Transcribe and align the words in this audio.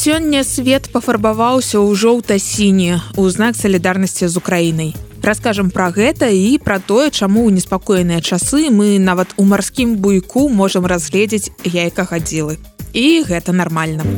Сёння 0.00 0.44
свет 0.44 0.88
пафарбаваўся 0.92 1.76
ў 1.76 1.92
жоўта-сіні 1.92 3.20
у 3.20 3.28
знак 3.28 3.52
салідарнасці 3.52 4.32
з 4.32 4.40
украінай. 4.40 4.96
Раскажам 5.20 5.68
пра 5.68 5.92
гэта 5.92 6.32
і 6.32 6.56
пра 6.56 6.80
тое, 6.80 7.12
чаму 7.12 7.44
ў 7.44 7.60
неспакойныя 7.60 8.24
часы 8.24 8.72
мы 8.72 8.96
нават 8.96 9.36
у 9.36 9.44
марскім 9.44 10.00
буйку 10.00 10.48
можам 10.48 10.88
разгледзець 10.88 11.52
яйка 11.68 12.08
хадзілы. 12.08 12.56
І 12.96 13.28
гэта 13.28 13.52
нармальна. 13.52 14.08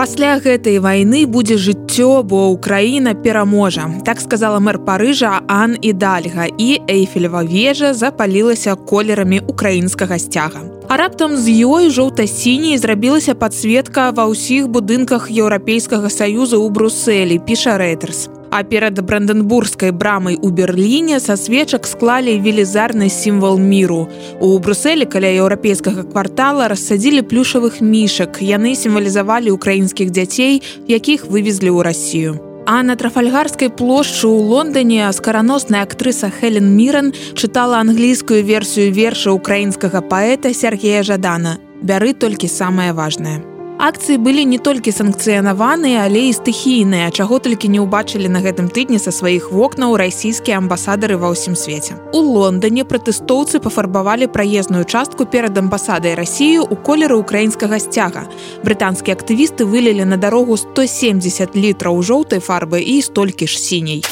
Пасля 0.00 0.38
гэтай 0.40 0.78
вайны 0.80 1.26
будзе 1.28 1.58
жыццё, 1.60 2.22
бо 2.24 2.48
ўкраіна 2.56 3.12
пераможа. 3.12 3.84
Так 4.06 4.22
сказала 4.24 4.56
мэр 4.56 4.78
парыжа 4.86 5.44
Ан 5.44 5.76
і 5.76 5.92
дальга 5.92 6.48
і 6.48 6.80
эйфелева 6.88 7.44
вежа 7.44 7.92
запалілася 7.92 8.80
колерамі 8.80 9.44
украінскага 9.44 10.16
сцяга. 10.16 10.64
А 10.88 10.96
раптам 10.96 11.36
з 11.36 11.52
ёй 11.52 11.92
жоўта-сіняй 11.92 12.80
зрабілася 12.80 13.36
падсветка 13.36 14.08
ва 14.16 14.24
ўсіх 14.32 14.72
будынках 14.72 15.28
еўрапейскага 15.28 16.08
саюза 16.08 16.56
ў 16.56 16.72
брусселі 16.72 17.36
піша 17.44 17.76
рэйтерс 17.76 18.39
а 18.50 18.62
перад 18.62 19.00
бранденбургскай 19.00 19.90
брамай 19.90 20.36
у 20.42 20.50
берерліне 20.50 21.20
са 21.20 21.36
свечак 21.36 21.86
склалі 21.86 22.36
велізарны 22.40 23.08
сімвал 23.08 23.58
міру 23.58 24.08
у 24.40 24.58
брусселі 24.58 25.06
каля 25.06 25.30
еўрапейскага 25.30 26.02
квартала 26.02 26.68
рассадзілі 26.68 27.22
плюшавых 27.22 27.80
мішак 27.80 28.42
яны 28.42 28.74
сімвалізавалі 28.74 29.50
украінскіх 29.50 30.10
дзяцей 30.10 30.62
якіх 30.88 31.26
вывезлі 31.26 31.70
ў 31.70 31.82
рассію 31.82 32.38
А 32.66 32.82
на 32.82 32.94
трафальгарскай 32.94 33.70
плошчы 33.72 34.28
ў 34.28 34.46
Лондоне 34.46 35.08
скараносная 35.12 35.82
актрыса 35.82 36.30
Хелен 36.30 36.76
Міран 36.76 37.10
чытала 37.34 37.80
англійскую 37.80 38.44
версію 38.44 38.92
верша 38.92 39.32
украінскага 39.32 40.04
паэта 40.04 40.54
Сергея 40.54 41.02
Жадана. 41.02 41.58
Бяры 41.82 42.12
толькі 42.12 42.46
самае 42.46 42.92
важнае 42.92 43.40
акцыі 43.80 44.20
былі 44.20 44.44
не 44.44 44.58
толькі 44.60 44.92
санкцыянаваныя 44.92 46.04
але 46.04 46.28
і 46.28 46.36
стыхійныя 46.36 47.08
чаго 47.16 47.38
толькі 47.40 47.72
не 47.72 47.80
ўбачылі 47.80 48.28
на 48.28 48.42
гэтым 48.44 48.68
тыдні 48.68 49.00
са 49.00 49.08
сваіх 49.08 49.48
вокнаў 49.56 49.96
расійскія 49.96 50.60
амбасадары 50.60 51.16
ва 51.16 51.32
ўсім 51.32 51.56
свеце. 51.56 51.96
У 52.12 52.20
лондоне 52.20 52.84
пратэстоўцы 52.84 53.56
пафарбавалі 53.64 54.28
праезную 54.28 54.84
частку 54.84 55.24
перад 55.24 55.56
амбасадай 55.56 56.12
рассію 56.12 56.68
у 56.68 56.76
колеры 56.76 57.16
украінскага 57.16 57.80
сцяга. 57.80 58.28
Брытанскія 58.60 59.16
актывісты 59.16 59.64
вылілі 59.64 60.04
на 60.04 60.20
дарогу 60.20 60.60
170 60.60 61.56
літраў 61.56 62.02
жоўтай 62.04 62.44
фарбы 62.44 62.84
і 62.84 63.00
столькі 63.00 63.48
ж 63.48 63.56
сіняй 63.56 64.04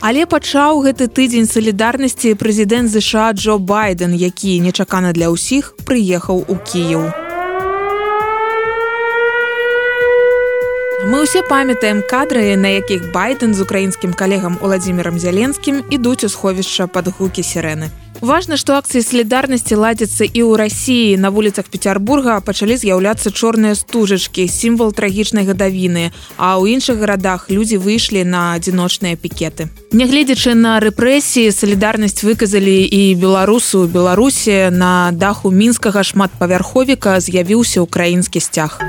Але 0.00 0.24
пачаў 0.24 0.80
гэты 0.86 1.10
тыдзень 1.12 1.50
салідарнасці 1.50 2.38
прэзідэнт 2.38 2.88
ЗША 2.88 3.34
Джо 3.34 3.58
байден 3.58 4.14
які 4.14 4.60
нечакана 4.64 5.12
для 5.12 5.28
ўсіх 5.34 5.74
прыехаў 5.84 6.46
у 6.46 6.56
кіяў 6.56 7.19
Ўсе 11.30 11.46
памятаем 11.46 12.02
кадры, 12.02 12.56
на 12.58 12.82
якіх 12.82 13.12
байден 13.14 13.54
з 13.54 13.62
украінскім 13.62 14.18
калегам 14.18 14.58
Уладзімірам 14.66 15.14
зяленскім 15.14 15.86
ідуць 15.86 16.26
у 16.26 16.28
сховішча 16.28 16.90
пад 16.90 17.06
гукі 17.06 17.46
сірэны. 17.46 17.86
Важна, 18.18 18.58
што 18.58 18.74
акцыі 18.74 18.98
салідарнасці 18.98 19.78
ладзяцца 19.78 20.26
і 20.26 20.42
ў 20.42 20.58
рассіі 20.58 21.22
на 21.22 21.30
вуліцах 21.30 21.70
Петербурга 21.70 22.42
пачалі 22.42 22.74
з'яўляцца 22.74 23.30
чорныя 23.30 23.78
стужачкі, 23.78 24.50
сімвал 24.50 24.90
трагічнай 24.90 25.46
гадавіны, 25.46 26.10
а 26.34 26.58
ў 26.58 26.74
іншых 26.74 26.98
гарадах 26.98 27.46
людзі 27.46 27.78
выйшлі 27.78 28.26
на 28.26 28.58
адзіночныя 28.58 29.14
пікеты. 29.14 29.70
Нягледзячы 29.94 30.58
на 30.58 30.82
рэпрэсіі 30.82 31.54
салідарнасць 31.54 32.26
выказалі 32.26 32.82
і 32.82 33.14
беларусу 33.14 33.86
беларусі 33.86 34.74
на 34.74 35.14
даху 35.14 35.54
мінскага 35.54 36.02
шматпавярховіка 36.02 37.22
з'явіўся 37.22 37.86
украінскі 37.86 38.42
сцяг. 38.42 38.82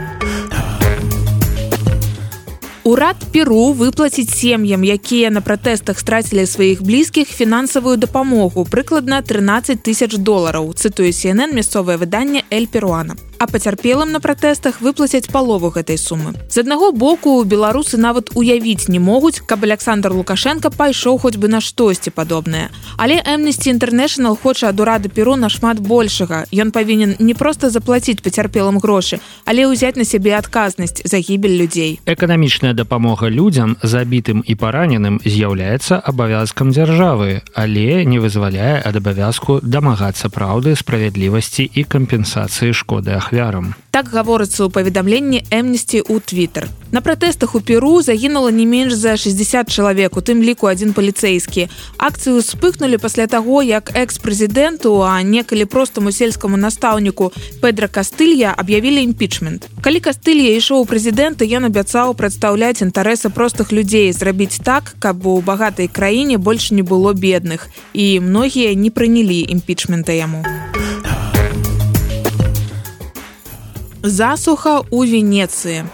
Урад 2.84 3.16
Перу 3.32 3.74
выплаціць 3.78 4.34
сем'ям, 4.34 4.84
якія 4.84 5.30
на 5.30 5.42
пратэстах 5.42 6.00
страцілі 6.00 6.46
сваіх 6.50 6.82
блізкіх 6.82 7.30
фінансавую 7.30 7.98
дапамогу 7.98 8.66
прыкладна 8.66 9.22
13 9.22 9.84
тысяч 9.86 10.18
долараў, 10.18 10.74
цытуе 10.74 11.14
CNN 11.14 11.54
мясцовае 11.54 12.02
выданне 12.02 12.42
Эль 12.50 12.66
Перуана 12.66 13.22
а 13.42 13.48
пацярпелым 13.48 14.12
на 14.14 14.20
пратэстах 14.22 14.82
выплацяць 14.86 15.26
палову 15.26 15.74
гэтай 15.74 15.98
сумы. 15.98 16.38
З 16.46 16.62
аднаго 16.62 16.92
боку 16.94 17.42
беларусы 17.42 17.98
нават 17.98 18.30
уявіць 18.38 18.86
не 18.86 19.00
могуць, 19.02 19.42
каб 19.42 19.66
Александр 19.66 20.14
Лукашенко 20.14 20.70
пайшоў 20.70 21.18
хоць 21.18 21.42
бы 21.42 21.50
на 21.50 21.58
штосьці 21.58 22.14
падобнае. 22.14 22.70
Але 23.02 23.18
Amnesty 23.18 23.74
International 23.74 24.38
хоча 24.38 24.70
ад 24.70 24.78
урады 24.78 25.10
перу 25.10 25.34
нашмат 25.36 25.82
большага. 25.82 26.46
Ён 26.54 26.70
павінен 26.70 27.16
не 27.18 27.34
проста 27.34 27.74
заплаціць 27.74 28.22
пацярпелым 28.22 28.78
грошы, 28.78 29.18
але 29.50 29.66
ўзяць 29.66 29.98
на 29.98 30.06
сябе 30.06 30.38
адказнасць 30.38 31.02
за 31.02 31.18
гібель 31.18 31.58
людзей. 31.58 31.98
Эканамічная 32.06 32.78
дапамога 32.78 33.26
людзям 33.26 33.74
забітым 33.82 34.46
і 34.46 34.54
параненым 34.54 35.18
з'яўляецца 35.26 35.98
абавязкам 35.98 36.70
дзяржавы, 36.70 37.42
але 37.58 38.06
не 38.06 38.22
вызваляе 38.22 38.86
ад 38.86 39.02
абавязку 39.02 39.58
дамагацца 39.66 40.30
праўды, 40.30 40.78
справядлівасці 40.78 41.66
і 41.66 41.82
кампенсацыі 41.90 42.78
шкоды 42.78 43.18
ахвяры 43.18 43.31
ахвярам. 43.32 43.76
Так 43.92 44.08
гаворыцца 44.08 44.68
ў 44.68 44.70
паведамленні 44.72 45.44
эмнісці 45.52 46.04
ў 46.04 46.20
твиттер. 46.24 46.68
На 46.92 47.00
пратэстах 47.00 47.56
у 47.56 47.60
перу 47.60 48.02
загінула 48.02 48.52
не 48.52 48.66
менш 48.66 48.94
за 48.94 49.18
60 49.18 49.72
чалавек 49.72 50.18
у 50.18 50.22
тым 50.22 50.44
ліку 50.44 50.68
адзін 50.68 50.92
паліцэйскі. 50.96 51.68
Акцыю 51.98 52.40
спыхнулі 52.44 53.00
пасля 53.00 53.28
таго, 53.28 53.62
як 53.64 53.92
экс-прэзідэнту, 53.96 55.04
а 55.04 55.24
некалі 55.24 55.66
простаму 55.66 56.12
сельскаму 56.12 56.58
настаўніку 56.58 57.32
Педра 57.62 57.88
Кастылья 57.88 58.56
аб'явілі 58.56 59.04
імпічмент. 59.12 59.68
Калі 59.82 60.00
Кастылья 60.00 60.56
ішоў 60.56 60.84
у 60.84 60.88
прэзідэнта, 60.88 61.48
ён 61.48 61.68
абяцаў 61.72 62.16
прадстаўляць 62.16 62.84
інтарэсы 62.84 63.32
простых 63.32 63.72
людзей, 63.72 64.12
зрабіць 64.12 64.60
так, 64.64 64.96
каб 65.00 65.28
у 65.28 65.40
багатай 65.40 65.88
краіне 65.88 66.38
больш 66.38 66.72
не 66.72 66.84
было 66.84 67.12
бедных. 67.14 67.68
І 67.94 68.20
многія 68.20 68.76
не 68.76 68.92
прынялі 68.92 69.44
імпічмента 69.48 70.12
яму. 70.12 70.44
Засуха 74.04 74.82
у 74.90 75.06
венецыі 75.06 75.86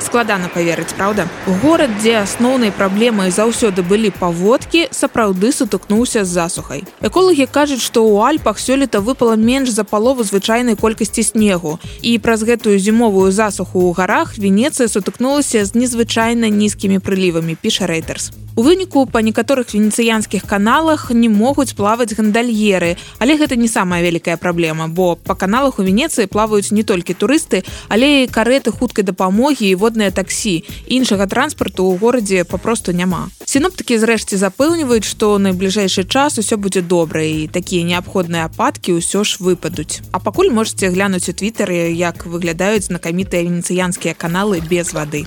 складана 0.00 0.48
поверыць 0.48 0.94
правда 0.96 1.26
горад 1.62 1.90
дзе 2.00 2.16
асноўнай 2.22 2.72
праблемай 2.72 3.30
заўсёды 3.30 3.82
былі 3.82 4.10
паводкі 4.10 4.86
сапраўды 4.90 5.52
сутыкнуўся 5.52 6.24
з 6.24 6.28
засухай. 6.28 6.84
Эколагі 7.00 7.46
кажуць 7.46 7.82
што 7.82 8.04
ў 8.04 8.36
альпах 8.36 8.58
сёлета 8.60 9.00
выпала 9.00 9.36
менш 9.36 9.70
за 9.70 9.84
палову 9.84 10.24
звычайнай 10.24 10.76
колькасці 10.76 11.22
снегу. 11.22 11.78
І 12.02 12.18
праз 12.18 12.42
гэтую 12.42 12.78
зімовую 12.78 13.30
засуху 13.32 13.88
ў 13.88 13.94
гарах 13.94 14.38
венецыя 14.38 14.88
сутыкнулася 14.88 15.64
з 15.64 15.74
незвычайна 15.74 16.48
нізкімі 16.48 16.98
прылівамі 16.98 17.56
піша 17.56 17.86
рэйтерс 17.86 18.32
У 18.56 18.62
выніку 18.64 19.04
па 19.04 19.20
некаторых 19.20 19.74
венецыянскіх 19.74 20.46
каналах 20.48 21.10
не 21.12 21.28
могуць 21.28 21.76
плаваць 21.76 22.16
гандальеры, 22.16 22.96
але 23.20 23.36
гэта 23.36 23.52
не 23.52 23.68
самая 23.68 24.00
вялікая 24.00 24.38
праблема, 24.40 24.88
бо 24.88 25.12
па 25.12 25.34
каналах 25.36 25.76
у 25.78 25.84
Венецыі 25.84 26.24
плаваюць 26.24 26.72
не 26.72 26.80
толькі 26.80 27.12
турысты, 27.12 27.68
але 27.92 28.24
і 28.24 28.30
кареты 28.32 28.72
хуткай 28.72 29.04
дапамогі 29.04 29.68
і 29.68 29.76
водныя 29.86 30.10
таксі. 30.10 30.66
Іншага 30.90 31.30
транспарту 31.30 31.86
ў 31.86 32.02
горадзе 32.02 32.42
папросту 32.42 32.90
няма. 32.90 33.30
Сіноптыкі 33.46 34.02
зрэшце 34.02 34.34
запэўніваюць, 34.34 35.06
што 35.06 35.38
найбліжэйшы 35.38 36.02
час 36.10 36.42
усё 36.42 36.58
будзе 36.58 36.82
добра 36.82 37.22
і 37.22 37.46
такія 37.46 37.86
неабходныя 37.86 38.50
ападкі 38.50 38.98
ўсё 38.98 39.22
ж 39.22 39.38
выпадуць. 39.38 40.02
А 40.10 40.18
пакуль 40.18 40.50
можете 40.50 40.90
глянуць 40.90 41.30
у 41.30 41.36
твиттары, 41.38 41.94
як 41.94 42.26
выглядаюць 42.26 42.90
знакамітыя 42.90 43.46
венецыянскія 43.46 44.18
каналы 44.18 44.58
без 44.58 44.90
вады. 44.90 45.22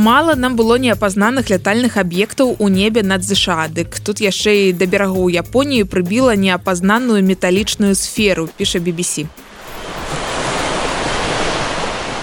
Мала 0.00 0.34
нам 0.34 0.56
было 0.56 0.78
неапазнаных 0.78 1.50
лятальных 1.50 1.96
аб'ектаў 1.96 2.56
у 2.58 2.68
небе 2.68 3.02
над 3.02 3.22
ЗША 3.22 3.68
дык 3.68 4.00
тут 4.00 4.24
яшчэ 4.24 4.56
і 4.68 4.72
да 4.72 4.88
берагоў 4.88 5.28
Японіі 5.28 5.84
прыбіла 5.84 6.36
неапазнаную 6.40 7.20
металічную 7.22 7.94
сферу 7.94 8.48
піша 8.56 8.80
BBC 8.80 9.28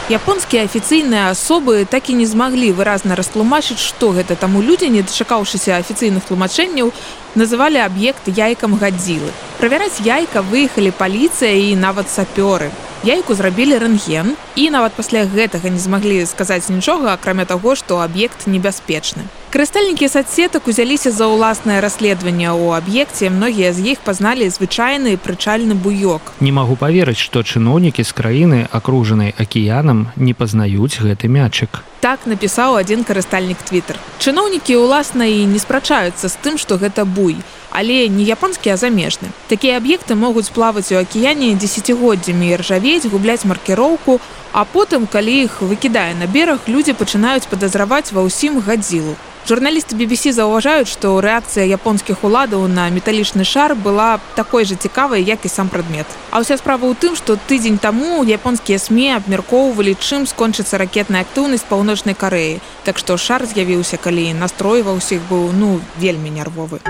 японскія 0.10 0.64
афіцыйныя 0.64 1.30
асобы 1.36 1.86
так 1.86 2.10
і 2.10 2.18
не 2.18 2.26
змаглі 2.26 2.72
выразна 2.72 3.16
растлумачыць 3.20 3.84
што 3.84 4.10
гэта 4.18 4.40
таму 4.40 4.66
людзі 4.66 4.90
не 4.90 5.06
дачакаўшыся 5.06 5.78
афіцыйных 5.78 6.26
тлумачэнняў 6.32 6.94
называлі 7.36 7.84
аб'ект 7.86 8.32
яйкам 8.32 8.80
гадзілы. 8.82 9.30
Правяраць 9.60 10.00
яйка 10.02 10.42
выехалі 10.42 10.96
паліцыя 10.96 11.54
і 11.70 11.76
нават 11.76 12.10
сапёры 12.10 12.72
яйку 13.04 13.34
зрабілі 13.34 13.78
рэнген 13.78 14.34
і 14.56 14.70
нават 14.70 14.94
пасля 14.94 15.26
гэтага 15.26 15.70
не 15.70 15.80
змаглі 15.82 16.26
сказаць 16.26 16.70
нічога 16.70 17.14
акрамя 17.14 17.46
таго 17.46 17.76
што 17.76 18.02
аб'ект 18.02 18.48
небяспечны. 18.48 19.28
Карыстальнікі 19.52 20.10
соцсетак 20.12 20.68
узяліся 20.68 21.12
за 21.12 21.28
ўласнае 21.32 21.80
расследаванне 21.82 22.52
ў 22.52 22.78
аб'екце. 22.78 23.32
Многія 23.32 23.72
з 23.74 23.96
іх 23.96 24.04
пазналі 24.04 24.50
звычайны 24.52 25.16
прычальны 25.18 25.74
буёк. 25.74 26.36
Не 26.40 26.52
магу 26.52 26.76
поверыць 26.76 27.22
што 27.22 27.42
чыноўнікі 27.42 28.04
з 28.04 28.12
краіны 28.12 28.60
акружанай 28.72 29.34
акіянам 29.38 30.12
не 30.16 30.34
пазнаюць 30.34 31.00
гэты 31.00 31.32
мячык. 31.32 31.82
Так 32.00 32.28
напісаў 32.28 32.78
адзін 32.78 33.04
карыстальнік 33.08 33.58
twitter 33.66 33.98
чыноўнікі 34.22 34.76
ўласна 34.78 35.26
і 35.26 35.48
не 35.50 35.60
спрачаюцца 35.60 36.28
з 36.28 36.36
тым 36.44 36.60
што 36.62 36.78
гэта 36.78 37.06
буй 37.08 37.40
але 37.72 38.08
не 38.08 38.24
японскі 38.24 38.74
а 38.74 38.78
замежны 38.78 39.30
такія 39.48 39.78
аб'екты 39.78 40.16
могуць 40.16 40.50
плаваць 40.50 40.92
у 40.92 41.00
акіяне 41.00 41.54
десятгоддзямі 41.56 42.52
і 42.52 42.60
ржавець 42.64 43.10
губляць 43.12 43.46
маркіроўку 43.46 44.20
а 44.52 44.66
потым 44.66 45.08
калі 45.08 45.44
іх 45.46 45.62
выкідае 45.62 46.14
на 46.18 46.26
бераг 46.26 46.66
людзі 46.68 46.98
пачынаюць 46.98 47.46
падазраваць 47.46 48.12
ва 48.12 48.26
ўсім 48.26 48.58
гадзілу. 48.66 49.14
Журналісты 49.48 49.96
BBC 49.96 50.34
заўважаюць 50.36 50.92
што 50.92 51.14
рэакцыя 51.24 51.64
японскіх 51.78 52.26
уладаў 52.28 52.66
на 52.68 52.90
металічны 52.92 53.46
шар 53.48 53.76
была 53.76 54.20
такой 54.36 54.66
жа 54.66 54.76
цікавай 54.76 55.24
як 55.24 55.46
і 55.46 55.54
сам 55.54 55.70
прадмет. 55.70 56.10
А 56.32 56.44
ўся 56.44 56.58
справа 56.58 56.84
ў 56.84 57.00
тым 57.00 57.16
што 57.16 57.38
тыдзень 57.38 57.80
таму 57.80 58.26
японскія 58.28 58.82
сме 58.82 59.16
абмяркоўвалі 59.16 59.96
чым 60.02 60.28
скончыцца 60.28 60.82
ракетная 60.82 61.24
актыўнасць 61.24 61.70
паўночнай 61.70 62.18
карэі. 62.18 62.60
Так 62.84 63.00
што 63.00 63.16
шар 63.16 63.48
з'явіўся 63.48 64.02
калі 64.02 64.34
настрой 64.36 64.84
ва 64.84 64.98
ўсіх 64.98 65.24
быў 65.32 65.54
ну 65.56 65.80
вельмі 65.96 66.34
нервовы 66.34 66.84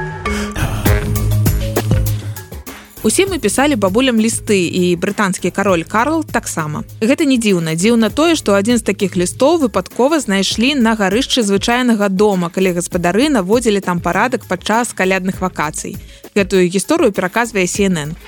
Усе 3.08 3.24
мы 3.24 3.40
пісалі 3.40 3.80
бабулям 3.80 4.20
лісты 4.20 4.68
і 4.68 5.00
брытанскі 5.00 5.48
кароль 5.56 5.88
Карл 5.88 6.26
таксама. 6.28 6.84
Гэта 7.00 7.24
не 7.24 7.38
дзіўна, 7.40 7.72
дзіўна 7.80 8.10
тое, 8.12 8.36
што 8.36 8.52
адзін 8.52 8.84
з 8.84 8.84
такіх 8.84 9.16
лістоў 9.16 9.64
выпадкова 9.64 10.20
знайшлі 10.20 10.76
на 10.76 10.92
гарышчы 10.92 11.40
звычайнага 11.40 12.12
дома, 12.12 12.52
калі 12.52 12.76
гаспадары 12.76 13.32
наводзілі 13.32 13.80
там 13.80 14.04
парадак 14.04 14.44
падчас 14.44 14.92
калядных 14.92 15.40
вакацый. 15.40 15.96
Гэтую 16.36 16.68
гісторыю 16.68 17.16
пераказвае 17.16 17.64
CNN. 17.64 18.20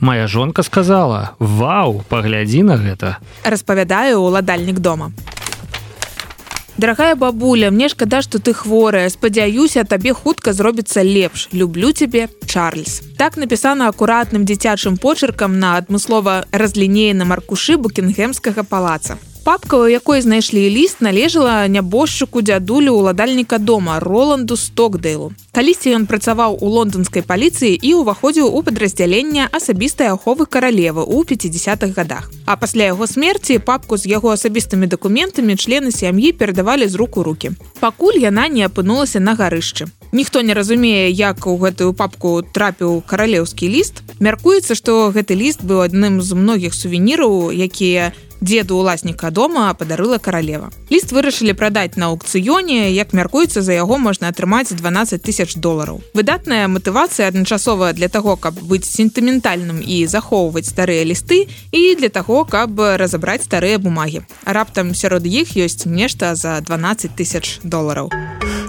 Мая 0.00 0.26
жонка 0.26 0.66
сказала: 0.66 1.36
«Вау, 1.38 2.02
паглядзі 2.10 2.66
на 2.66 2.82
гэта. 2.82 3.22
Распавядаю 3.46 4.26
ўладальнік 4.26 4.82
дома 4.82 5.14
дарагая 6.78 7.14
бабуля 7.14 7.70
мне 7.70 7.88
шкада 7.88 8.22
что 8.22 8.38
ты 8.38 8.52
хворая. 8.52 9.08
Спадзяюся 9.08 9.84
табе 9.84 10.12
хутка 10.12 10.52
зробіцца 10.52 11.02
лепш. 11.02 11.48
Люблю 11.52 11.92
тебе 11.92 12.28
чарльз 12.46 13.02
так 13.16 13.36
напісана 13.36 13.88
акуратным 13.88 14.44
дзіцячым 14.44 14.96
почеркам 14.96 15.58
на 15.58 15.76
адмыслова 15.80 16.44
разлінееным 16.52 17.32
аркушы 17.32 17.76
букінгемскага 17.76 18.62
палаца 18.62 19.16
папка 19.46 19.76
у 19.76 19.86
якой 19.86 20.20
знайшлі 20.20 20.66
ліст 20.70 20.98
належала 21.00 21.70
нябожчыку 21.70 22.42
дзядулю 22.42 22.98
ўладальніка 22.98 23.62
дома 23.62 24.02
роланду 24.02 24.58
стокдейлу. 24.58 25.30
Калісьці 25.54 25.94
ён 25.94 26.10
працаваў 26.10 26.58
у 26.58 26.66
лондонскай 26.66 27.22
паліцыі 27.22 27.78
і 27.78 27.90
ўваходзіў 28.02 28.50
у 28.50 28.62
падраздзялення 28.66 29.46
асабістай 29.54 30.10
аховы 30.10 30.50
каралевы 30.50 31.06
ў 31.06 31.22
50-х 31.30 31.94
годах 31.94 32.26
а 32.42 32.58
пасля 32.58 32.90
яго 32.90 33.06
смерці 33.06 33.62
папку 33.62 33.94
з 33.94 34.10
яго 34.10 34.34
асабістымі 34.34 34.90
дакументамі 34.90 35.54
члены 35.54 35.94
сям'і 35.94 36.34
перадавалі 36.34 36.90
з 36.90 36.98
руку 36.98 37.22
руки 37.22 37.54
пакуль 37.78 38.18
яна 38.18 38.50
не 38.50 38.66
апынулася 38.66 39.22
на 39.22 39.38
гарышчы. 39.38 39.86
Ніхто 40.10 40.42
не 40.42 40.54
разумее 40.54 41.10
як 41.10 41.46
у 41.46 41.54
гэтую 41.54 41.92
папку 41.94 42.42
трапіў 42.42 43.02
каралеўскі 43.06 43.68
ліст. 43.68 44.02
Мяркуецца 44.18 44.74
што 44.74 45.10
гэты 45.14 45.38
ліст 45.38 45.62
быў 45.62 45.86
адным 45.86 46.22
з 46.22 46.34
многіх 46.34 46.74
сувеніраў 46.74 47.52
якія 47.54 48.10
не 48.10 48.25
деду 48.40 48.76
уласніка 48.76 49.30
дома 49.30 49.72
падарыла 49.74 50.18
каралева. 50.18 50.70
Ліст 50.90 51.12
вырашылі 51.12 51.52
прадаць 51.52 51.96
на 51.96 52.12
аукцыёне 52.12 52.92
як 52.92 53.12
мяркуецца 53.12 53.62
за 53.62 53.72
яго 53.72 53.98
можна 53.98 54.28
атрымаць 54.28 54.74
12 54.74 55.22
тысяч 55.22 55.56
долараў. 55.56 56.02
Выдатная 56.14 56.68
матывацыя 56.68 57.28
адначасова 57.28 57.92
для 57.92 58.08
таго 58.08 58.36
каб 58.36 58.54
быць 58.60 58.84
сентыментальным 58.84 59.80
і 59.80 60.06
захоўваць 60.06 60.68
старыя 60.68 61.04
лісты 61.04 61.48
і 61.72 61.94
для 61.94 62.08
таго 62.08 62.44
каб 62.44 62.78
разабраць 62.78 63.44
старыя 63.44 63.78
бумагі. 63.78 64.26
Раптам 64.44 64.94
сярод 64.94 65.26
іх 65.26 65.56
ёсць 65.56 65.86
нешта 65.86 66.34
за 66.34 66.60
12 66.60 67.16
тысяч 67.16 67.60
долараў. 67.62 68.10
а 68.12 68.65